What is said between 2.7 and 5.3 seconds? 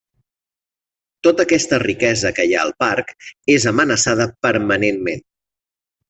parc és amenaçada permanentment.